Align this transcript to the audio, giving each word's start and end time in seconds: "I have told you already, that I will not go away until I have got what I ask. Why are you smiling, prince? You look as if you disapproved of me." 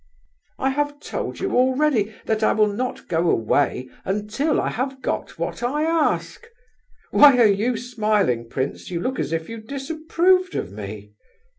"I 0.57 0.71
have 0.71 0.99
told 0.99 1.39
you 1.39 1.55
already, 1.55 2.11
that 2.25 2.41
I 2.41 2.53
will 2.53 2.73
not 2.73 3.07
go 3.07 3.29
away 3.29 3.87
until 4.03 4.59
I 4.59 4.69
have 4.71 4.99
got 5.03 5.37
what 5.37 5.61
I 5.61 5.83
ask. 5.83 6.47
Why 7.11 7.37
are 7.37 7.45
you 7.45 7.77
smiling, 7.77 8.49
prince? 8.49 8.89
You 8.89 8.99
look 8.99 9.19
as 9.19 9.31
if 9.31 9.47
you 9.47 9.59
disapproved 9.61 10.55
of 10.55 10.71
me." 10.71 11.13